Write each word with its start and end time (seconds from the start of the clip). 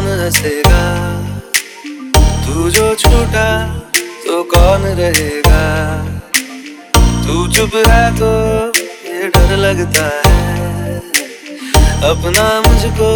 बसेगा 0.00 0.84
तू 2.46 2.70
जो 2.70 2.94
छूटा 2.94 3.48
तो 4.26 4.42
कौन 4.44 4.84
रहेगा? 4.98 5.60
तू 7.26 7.46
चुप 7.48 7.74
है 7.88 8.04
तो 8.16 8.30
ये 9.08 9.28
डर 9.28 9.56
लगता 9.56 10.04
है। 10.04 10.96
अपना 12.10 12.46
मुझको 12.60 13.10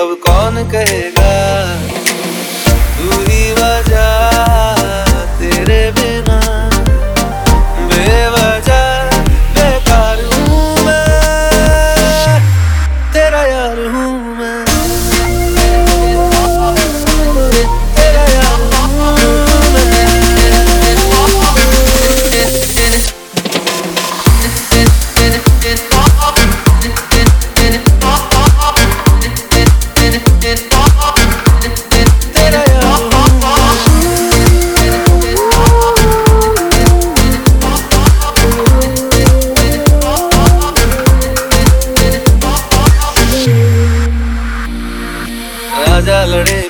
अब 0.00 0.14
कौन 0.26 0.62
कहेगा? 0.70 1.32
तू 2.96 3.20
ही 3.22 3.42
वजह 3.52 4.10
तेरे 5.38 5.82
बिना, 5.90 6.40
बेवजह, 7.88 9.10
बेकार 9.56 10.24
हूँ 10.24 10.84
मैं। 10.84 12.40
तेरा 13.12 13.42
यार 13.44 13.86
हूँ 13.86 14.13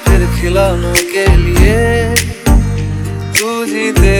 फिर 0.04 0.26
खिलौनों 0.36 0.94
के 1.12 1.26
लिए 1.36 2.14
तू 3.38 3.64
जीते 3.66 4.16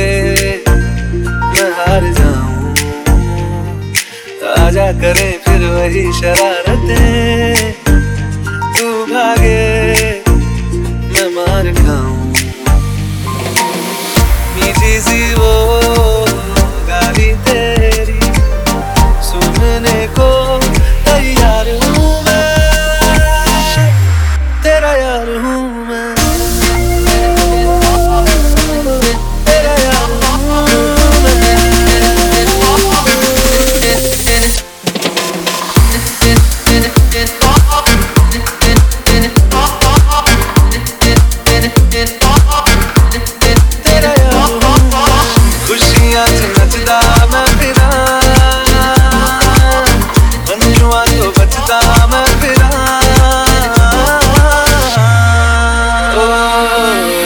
मैं 0.67 1.70
हार 1.79 2.05
जाऊँ। 2.19 2.75
आजा 4.59 4.92
करे 5.01 5.31
फिर 5.45 5.67
वही 5.69 6.12
शरारतें। 6.12 7.83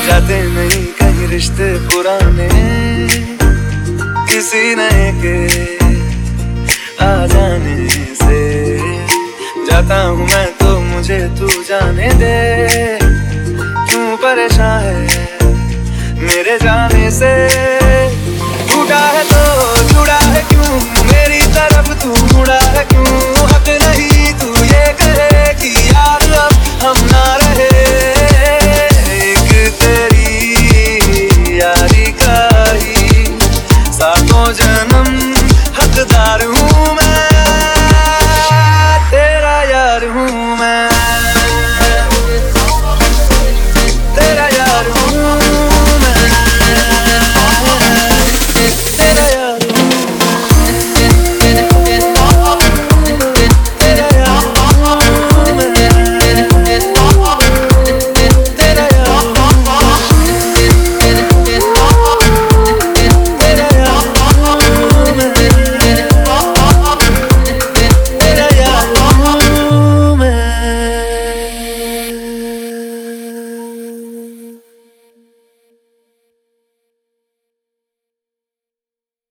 जाते 0.09 0.37
नहीं 0.43 0.85
कहीं 1.01 1.27
रिश्ते 1.29 1.67
पुराने। 1.87 2.49
किसी 4.29 4.75
नए 4.75 5.11
के 5.23 5.37
आ 7.05 7.27
जाने 7.27 7.89
से। 8.15 8.41
जाता 9.67 10.01
हूँ 10.03 10.27
मैं 10.27 10.47
तो 10.53 10.81
मुझे 10.81 11.19
तू 11.39 11.49
जाने 11.63 12.09
दे। 12.15 12.99
क्यों 13.03 14.17
परेशान 14.17 15.07
है 15.11 15.27
मेरे 16.23 16.59
जाने 16.59 17.11
से? 17.11 17.78